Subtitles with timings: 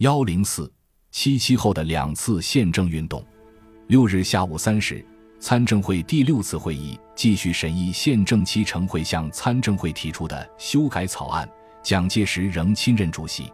[0.00, 0.70] 幺零四
[1.10, 3.24] 七七后的两次宪政运动。
[3.86, 5.02] 六日下午三时，
[5.40, 11.48] 参政会第六次会议继续审议宪政期成会向参政会提出的修改草案，
[11.82, 13.50] 蒋介石仍亲任主席。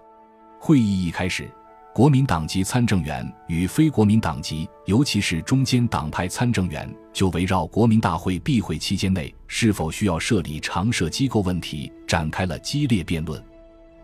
[0.58, 1.48] 会议一开始，
[1.94, 13.40] 国民党籍参政员与非国民党籍，尤其是中间党派参政员，就围绕国民大会闭会期间内是否需要设立常设机构问题展开了激烈辩论。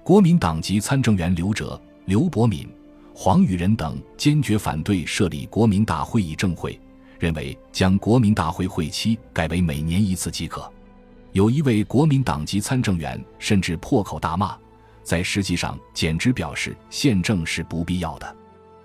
[0.05, 1.81] 国民党籍参政员刘哲。
[2.09, 2.67] 刘伯敏、
[3.15, 6.81] 黄宇仁等坚决反对设立国民大会议政会，
[7.19, 10.73] 认为将国民大会会期改为每年一次即可。
[11.33, 14.57] 有一位国民党籍参政员甚至破口大骂，
[15.03, 18.37] 在实际上简直表示宪政是不必要的。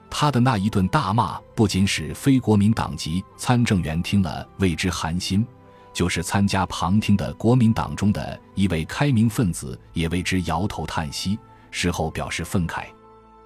[0.10, 5.48] 他的那一顿大骂，不仅使非国民党籍参政员听了为之寒心，
[5.94, 11.40] 就是参加旁听的国民党中的一位开明分子也为之摇头叹息，
[11.72, 12.84] 事后表示愤慨。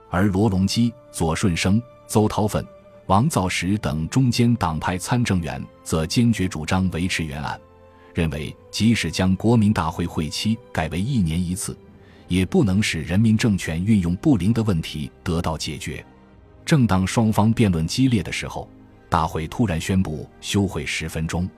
[0.09, 2.65] 而罗隆基、左顺生、邹韬奋、
[3.07, 7.59] 王造时等中间党派参政员则坚决主张维持原案，
[8.13, 11.77] 认为即使将国民大会会期改为一年一次，
[12.27, 16.05] 也不能使人民政权运用不灵的问题得到解决。
[16.65, 18.69] 正当双方辩论激烈的时候，
[19.09, 21.49] 大会突然宣布休会十分钟，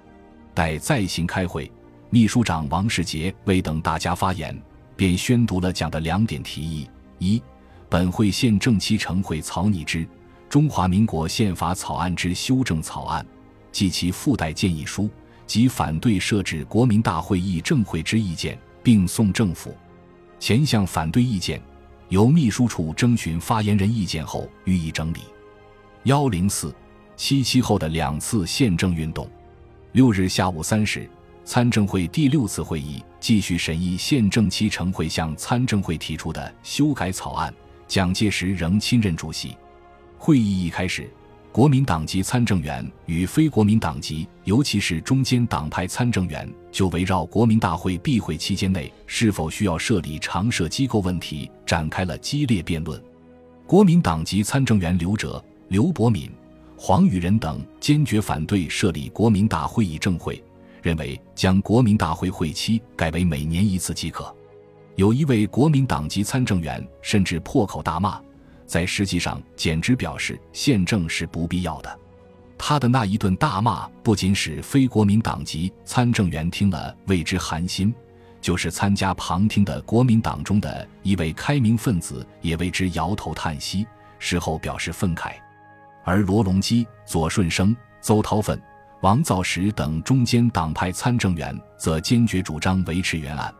[0.53, 1.71] 待再行开会。
[2.11, 4.59] 秘书长王世杰未等大家发言，
[4.95, 6.89] 便宣读了讲的两点提议：
[7.19, 7.41] 一。
[7.89, 10.05] 本会宪政期程会草拟之
[10.47, 13.25] 《中华民国宪法草案之修正草案》，
[13.71, 15.09] 及其附带建议书
[15.47, 19.75] 及反对设置国民大会议政会之意见，并送政府。
[20.39, 21.59] 前项反对意见，
[22.09, 25.21] 由秘书处征询发言人意见后予以整理。
[26.03, 26.73] 幺零四
[27.17, 29.27] 七七后的两次宪政运动。
[29.93, 31.09] 六日下午三时，
[31.43, 37.51] 参政会第六次会议继续审议宪政期程会向参政会提出的修改草案。
[37.89, 39.57] 蒋介石仍亲任主席。
[40.15, 41.11] 会议一开始，
[41.51, 53.01] 国民党籍参政员与非国民党籍，尤其是中间党派参政员，就围绕国民大会闭会期间内是否需要设立常设机构问题展开了激烈辩论。
[53.65, 56.29] 国民党籍参政员刘哲、刘伯敏、
[56.77, 60.39] 黄宇仁等坚决反对设立国民大会议政会，
[60.83, 64.31] 认为将国民大会会期改为每年一次即可。
[64.99, 68.19] 有一位国民党籍参政员甚至破口大骂，
[68.65, 71.99] 在实际上简直表示宪政是不必要的。
[72.57, 77.95] 他的那一顿大骂，不仅使非国民党籍参政员听了为之寒心，
[78.41, 83.87] 就是参加旁听的国民党中的一位开明分子也为之摇头叹息，
[84.17, 85.31] 事后表示愤慨。
[86.03, 88.61] 而罗隆基、左顺生、邹韬奋、
[88.99, 93.55] 王造时等中间党派参政员则坚决主张维持原案。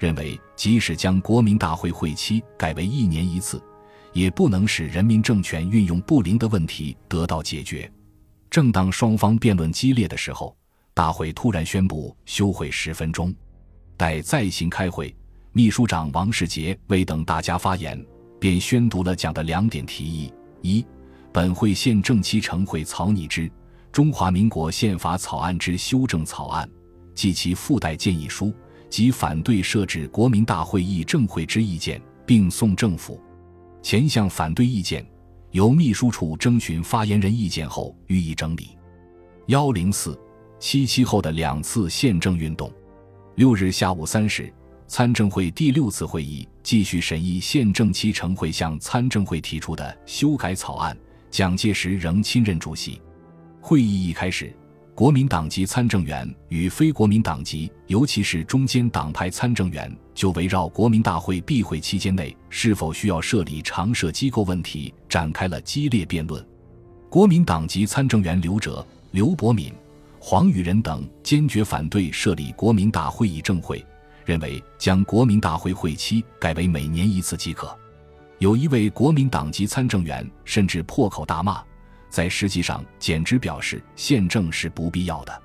[0.00, 3.62] 认为，即使将国民大会会期改为一年一次，
[4.14, 7.88] 也不能使人民政权运用不灵的问题得到解决。
[8.48, 10.56] 正当双方辩论激烈的时候，
[10.94, 13.32] 大会突然宣布休会十分钟，
[13.98, 15.14] 待再行开会。
[15.52, 18.02] 秘书长王世杰未等大家发言，
[18.40, 20.86] 便宣读了讲的两点提议：一、
[21.30, 23.42] 本会宪政期成会草拟之
[23.92, 26.66] 《中华民国宪法草案之修正草案》，
[27.14, 28.50] 及其附带建议书。
[28.90, 33.18] 及反对设置国民大会议政会之意见，并送政府。
[33.80, 35.06] 前项反对意见，
[35.52, 38.76] 由秘书处征询发言人意见后予以整理。
[39.46, 40.18] 幺零四
[40.58, 42.70] 七七后的两次宪政运动。
[43.36, 44.52] 六日下午三时，
[44.86, 50.94] 参政会第六次会议继续审议宪政期成会向参政会提出的修改草案，
[51.30, 53.00] 蒋介石仍亲任主席。
[53.60, 54.54] 会议一开始。
[55.00, 66.46] 国民党籍参政员与非国民党籍，尤其是中间党派参政员，就围绕国民大会闭会期间内是否需要设立常设机构问题展开了激烈辩论。
[67.08, 69.72] 国民党籍参政员刘哲、刘伯敏、
[70.18, 73.82] 黄宇仁等坚决反对设立国民大会议政会，
[74.26, 77.74] 认为将国民大会会期改为每年一次即可。
[78.38, 81.62] 有一位国民党籍参政员甚至破口大骂。
[82.10, 85.42] 在实际上，简直表示宪政是不必要的。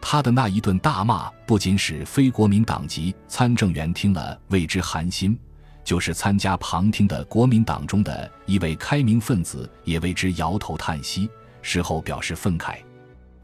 [0.00, 5.38] 他的那一顿大骂，不仅使非国民党籍参政员听了为之寒心，
[5.84, 11.30] 就是参加旁听的国民党中的一位开明分子也为之摇头叹息，
[11.62, 12.76] 事后表示愤慨。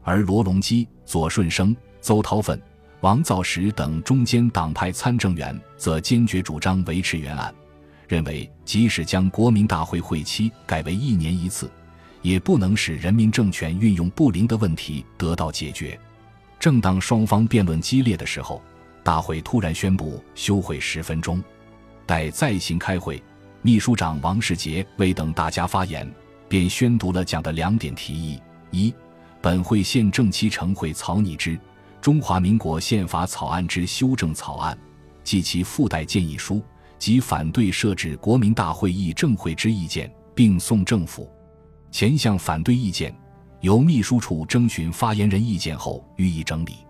[0.03, 2.59] 而罗隆基、左顺生、邹韬奋、
[3.01, 7.53] 王造时等中间党派参政员则坚决主张维持原案，
[8.07, 11.69] 认为即使将国民大会会期改为一年一次。
[12.27, 15.97] 也不能使人民政权运用不灵的问题得到解决。
[16.59, 18.61] 正当双方辩论激烈的时候，
[19.01, 21.41] 大会突然宣布休会十分钟，
[22.05, 23.23] 待再行开会。
[23.61, 26.05] 秘书长王世杰未等大家发言，
[26.49, 28.41] 便宣读了讲的两点提议：
[28.71, 28.93] 一、
[29.41, 31.51] 本会现正期成会草拟之
[32.01, 34.75] 《中华民国宪法草案之修正草案》，
[35.23, 36.61] 及其附带建议书
[36.99, 41.31] 及反对设置国民大会议政会之意见，并送政府。
[41.97, 43.11] 前项反对意见，
[43.61, 46.85] 由秘书处征询发言人意见后予以整理。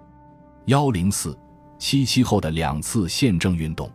[0.65, 1.33] 幺零四
[1.79, 3.89] 七七后的两次宪政运动。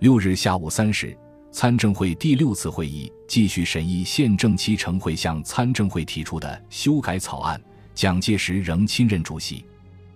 [0.00, 1.16] 六日下午三时，
[1.50, 7.58] 参政会第六次会议继续审议宪政期成会向参政会提出的修改草案，
[7.94, 9.64] 蒋介石仍亲任主席。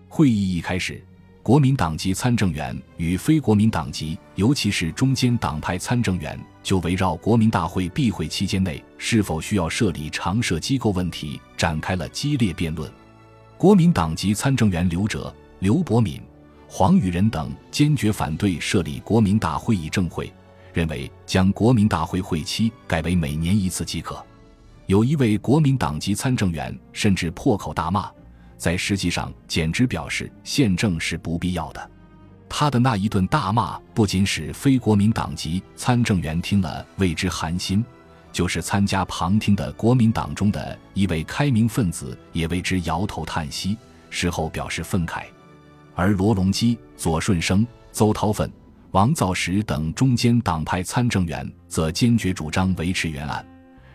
[0.07, 1.03] 会议一开始。
[1.47, 12.91] 国民党籍参政员与非国民党籍，尤其是中间党派参政员，就围绕国民大会闭会期间内是否需要设立常设机构问题展开了激烈辩论。
[13.57, 16.21] 国民党籍参政员刘哲、刘伯敏、
[16.67, 20.33] 黄宇仁等坚决反对设立国民大会议政会，
[20.73, 24.21] 认为将国民大会会期改为每年一次即可。
[24.87, 28.11] 有一位国民党籍参政员甚至破口大骂。
[28.57, 31.91] 在实际上，简直表示宪政是不必要的。
[32.49, 37.85] 他的那一顿大骂，不仅使非国民党籍参政员听了为之寒心，
[38.33, 43.77] 就是参加旁听的国民党中的一位开明分子也为之摇头叹息，
[44.11, 45.25] 事后表示愤慨。
[45.95, 48.51] 而罗隆基、左顺生、邹韬奋、
[48.93, 53.45] 王造时等中间党派参政员则坚决主张维持原案，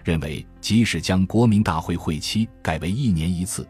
[0.04, 3.66] 认为即使将国民大会会期改为一年一次。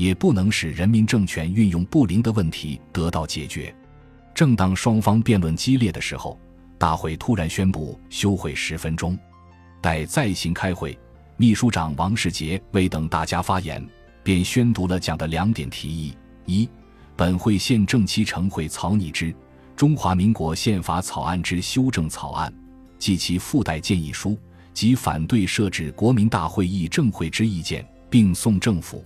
[0.00, 3.74] 也不能使人民政权运用不灵的问题得到解决。
[4.34, 6.40] 正当双方辩论激烈的时候，
[6.78, 9.18] 大会突然宣布休会十分钟，
[9.82, 10.98] 待再行开会。
[11.36, 13.86] 秘书长王世杰未等大家发言，
[14.22, 16.14] 便宣读了讲的两点提议：
[16.46, 16.66] 一、
[17.14, 19.26] 本会现正期成会草拟之
[19.76, 22.50] 《中华民国宪法草案之修正草案》，
[22.98, 24.34] 及其附带建议书
[24.72, 29.04] 及反对设置国民大会议政会之意见，并送政府。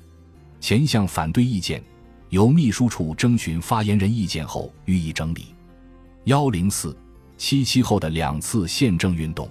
[0.65, 1.85] 前项反对意见，
[2.31, 5.49] 由秘书处征询发言人意见后予以整理。
[6.25, 6.97] 幺零四
[7.37, 9.47] 七七后的两次宪政运动。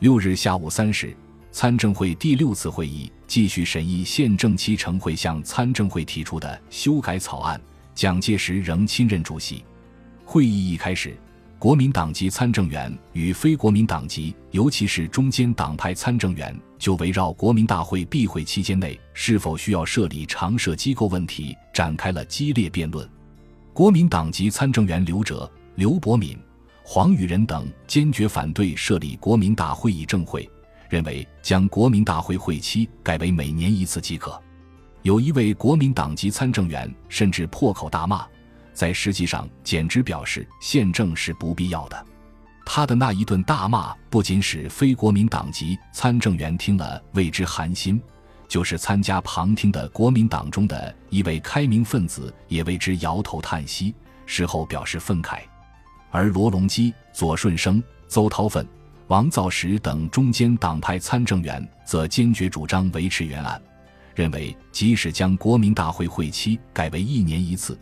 [0.00, 1.16] 六日下午三时，
[1.52, 7.60] 参政会第六次会议继续审议宪政期成会向参政会提出的修改草案，
[7.94, 9.62] 蒋介石仍亲任主席。
[10.24, 11.16] 会议一开始。
[11.60, 23.06] 国民党籍参政员与非国民党籍，尤其是中间党派参政员，就围绕国民大会闭会期间内是否需要设立常设机构问题展开了激烈辩论。
[23.74, 26.34] 国民党籍参政员刘哲、刘伯敏、
[26.82, 30.48] 黄宇仁等坚决反对设立国民大会议政会，
[30.88, 34.40] 认为将国民大会会期改为每年一次即可。
[35.02, 38.24] 有一位国民党籍参政员甚至破口大骂。
[38.80, 42.06] 在实际上，简直表示宪政是不必要的。
[42.64, 48.00] 他的那一顿大骂，不仅使非国民党籍参政员听了为之寒心，
[48.48, 53.94] 就是参加旁听的国民党中的一位开明分子也为之摇头叹息，
[54.24, 55.40] 事后表示愤慨。
[56.10, 58.66] 而罗隆基、左顺生、邹韬奋、
[59.08, 63.60] 王造时等中间党派参政员则坚决主张维持原案，
[64.14, 67.78] 认为即使将国民大会会期改为一年一次。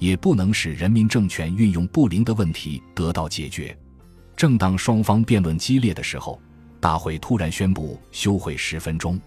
[0.00, 3.76] 也不能使人民政权运用不灵的问题得到解决。
[4.34, 6.40] 正当双方辩论激烈的时候，
[6.80, 9.20] 大会突然宣布休会十分钟，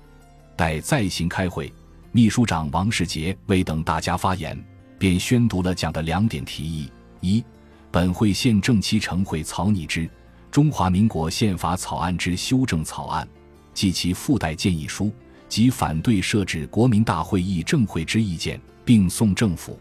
[0.57, 1.71] 待再行开会。
[2.11, 4.61] 秘书长王世杰未等大家发言，
[4.97, 7.43] 便宣读了讲的两点提议：一、
[7.91, 10.01] 本会现正期成会草拟之
[10.51, 13.27] 《中华民国宪法草案之修正草案》，
[13.75, 15.11] 及其附带建议书
[15.47, 19.79] 及反对设置国民大会议政会之意见，并送政府。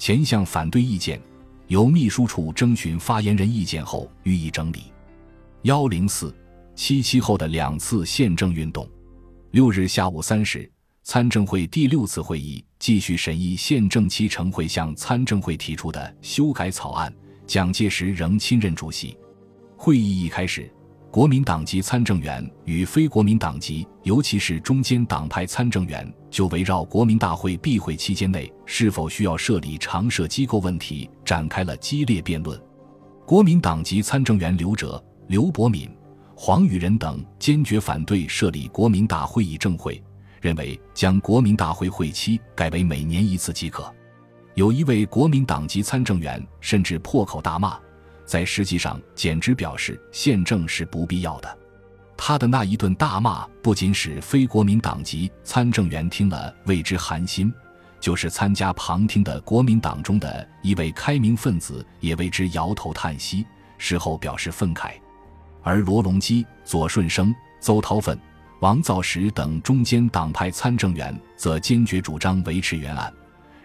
[0.00, 1.20] 前项反对意见，
[1.66, 4.84] 由秘书处征询发言人意见后予以整理。
[5.64, 6.34] 幺零四
[6.74, 8.88] 七七后的两次宪政运动。
[9.50, 10.68] 六日下午三时，
[11.02, 17.14] 参政会第六次会议继续审议宪政期成会向参政会提出的修改草案，
[17.46, 19.14] 蒋介石仍亲任主席。
[19.76, 20.72] 会议一开始。
[21.10, 32.56] 国民党籍参政员与非国民党籍，尤其是中间党派参政员，就围绕国民大会闭会期间内是否需要设立常设机构问题展开了激烈辩论。
[33.26, 35.90] 国民党籍参政员刘哲、刘伯敏、
[36.36, 40.00] 黄宇仁等坚决反对设立国民大会议政会，
[40.40, 43.92] 认为将国民大会会期改为每年一次即可。
[44.54, 47.76] 有一位国民党籍参政员甚至破口大骂。
[48.30, 51.58] 在实际上，简直表示宪政是不必要的。
[52.16, 57.52] 他的那一顿大骂，不仅使非国民党籍参政员听了为之寒心，
[57.98, 63.44] 就是参加旁听的国民党中的一位开明分子也为之摇头叹息，
[63.78, 64.92] 事后表示愤慨。
[65.64, 68.16] 而罗隆基、左顺生、邹韬奋、
[68.60, 73.12] 王造时等中间党派参政员则坚决主张维持原案，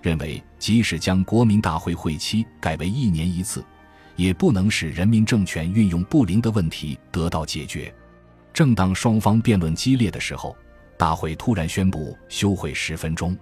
[0.01, 3.63] 认为即使将国民大会会期改为一年一次，
[4.15, 7.93] 也不能使人民政权运用不灵的问题得到解决。
[8.53, 10.55] 正当双方辩论激烈的时候，
[10.97, 13.37] 大会突然宣布休会十分钟，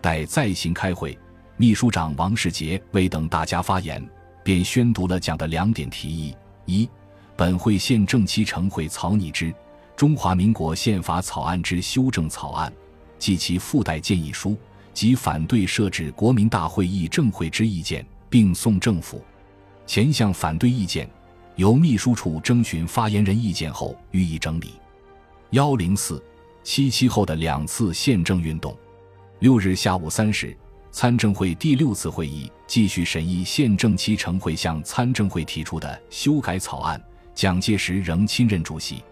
[0.00, 1.18] 待再行开会。
[1.58, 4.02] 秘书长王世杰未等大家发言，
[4.42, 6.88] 便宣读了讲的两点提议：一、
[7.34, 9.54] 本会现正期成会草拟之。
[9.94, 12.70] 中华民国宪法草案之修正草案，
[13.18, 14.54] 及其附带建议书
[14.92, 19.24] 及反对设置国民大会议政会之意见，并送政府。
[19.86, 21.08] 前项反对意见，
[21.54, 24.74] 由秘书处征询发言人意见后予以整理。
[25.50, 26.22] 幺零四
[26.64, 28.76] 七七后的两次宪政运动。
[29.38, 30.56] 六日下午三时，
[30.90, 37.00] 参政会第六次会议继续审议宪政期成会向参政会提出的修改草案，
[37.34, 39.02] 蒋介石仍亲任主席。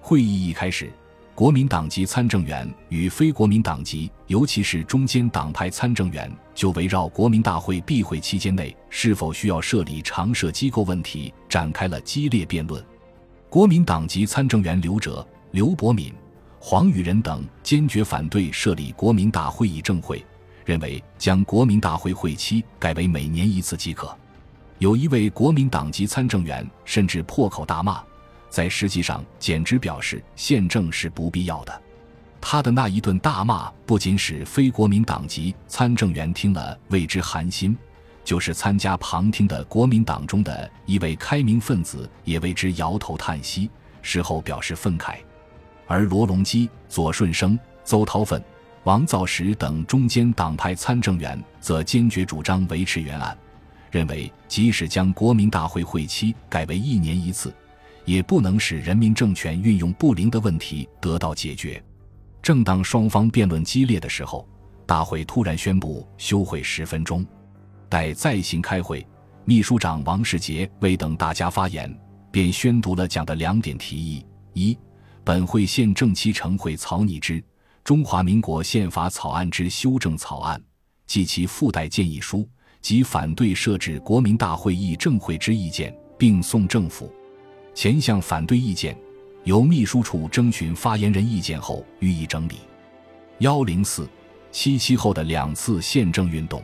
[0.00, 0.92] 会议一开始，
[1.34, 12.84] 国民党籍参政员与非国民党籍，尤其是中间党派参政员，就围绕国民大会闭会期间内是否需要设立常设机构问题展开了激烈辩论。
[13.48, 16.12] 国民党籍参政员刘哲、刘伯敏、
[16.58, 20.22] 黄宇仁等坚决反对设立国民大会议政会，
[20.66, 24.14] 认为将国民大会会期改为每年一次即可。
[24.78, 28.02] 有一位国民党籍参政员甚至破口大骂。
[28.52, 31.82] 在实际上，简直表示宪政是不必要的。
[32.38, 37.74] 他的那一顿大骂，不仅使非国民党籍参政员听了为之寒心，
[38.22, 43.70] 就是参加旁听的国民党中的一位开明分子也为之摇头叹息，
[44.02, 45.14] 事后表示愤慨。
[45.86, 48.42] 而罗隆基、左顺生、邹韬奋、
[48.84, 53.34] 王造时等中间党派参政员则坚决主张维持原案，
[53.90, 57.50] 认为即使将国民大会会期改为一年一次。
[58.04, 61.82] 也不能使人民政权运用不灵的问题得到解决。
[62.42, 64.48] 正当双方辩论激烈的时候，
[64.86, 67.24] 大会突然宣布休会十分钟，
[67.88, 69.06] 待再行开会。
[69.44, 71.92] 秘书长王世杰未等大家发言，
[72.30, 74.78] 便宣读了讲的两点提议：一、
[75.24, 77.40] 本会现正期成会草拟之
[77.84, 80.58] 《中华民国宪法草案之修正草案》，
[81.06, 82.48] 及其附带建议书
[82.80, 87.12] 及反对设置国民大会议政会之意见，并送政府。
[87.74, 88.96] 前项反对意见，
[89.44, 92.56] 由秘书处征询发言人意见后予以整理。
[93.38, 94.08] 幺零四
[94.50, 96.62] 七七后的两次宪政运动。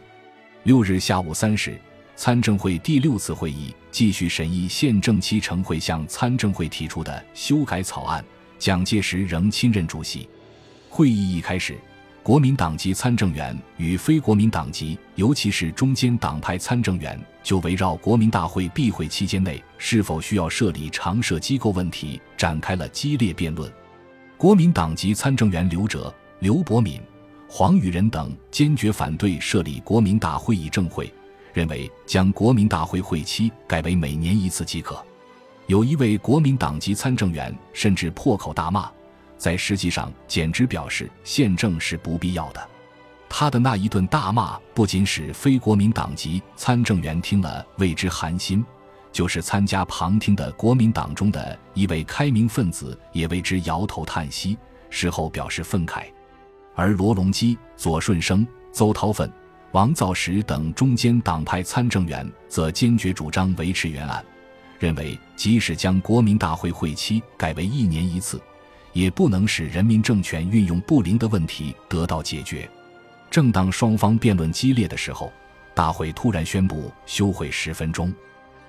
[0.64, 1.80] 六日下午三时，
[2.14, 8.22] 参政会第六次会议继续审议宪政期成会向参政会提出的修改草案，
[8.58, 10.28] 蒋介石仍亲任主席。
[10.90, 11.78] 会议一开始。
[12.28, 23.72] 国民党籍参政员与非国民党籍，尤其是中间党派参政员，就围绕国民大会闭会期间内是否需要设立常设机构问题展开了激烈辩论。
[24.36, 27.00] 国民党籍参政员刘哲、刘伯敏、
[27.48, 31.10] 黄宇仁等坚决反对设立国民大会议政会，
[31.54, 35.02] 认为将国民大会会期改为每年一次即可。
[35.66, 38.86] 有一位国民党籍参政员甚至破口大骂。
[39.38, 42.68] 在实际上，简直表示宪政是不必要的。
[43.30, 48.64] 他的那一顿大骂，不仅使非国民党籍参政员听了为之寒心，
[49.12, 54.58] 就是参加旁听的国民党中的一位开明分子也为之摇头叹息，
[54.90, 56.04] 事后表示愤慨。
[56.74, 59.30] 而罗隆基、左顺生、邹韬奋、
[59.72, 64.24] 王造时等中间党派参政员则坚决主张维持原案，
[64.78, 68.40] 认为即使将国民大会会期改为一年一次。
[68.98, 72.68] 也不能使人民政权运用不灵的问题得到解决。
[73.30, 75.32] 正当双方辩论激烈的时候，
[75.72, 78.12] 大会突然宣布休会十分钟，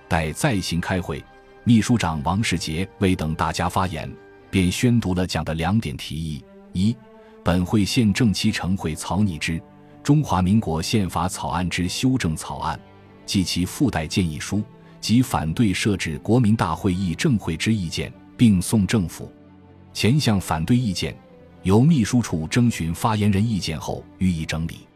[0.07, 1.25] 待再行开会。
[1.63, 4.07] 秘书长王世杰未等大家发言，
[4.51, 6.43] 便宣读了讲的两点提议：
[6.73, 6.95] 一、
[7.43, 9.53] 本会现正期成会草拟之
[10.03, 12.77] 《中华民国宪法草案之修正草案》，
[13.25, 14.61] 及其附带建议书
[15.01, 19.33] 及反对设置国民大会议政会之意见，并送政府。
[19.99, 21.13] 前项反对意见，
[21.63, 24.87] 由秘书处征询发言人意见后予以整理。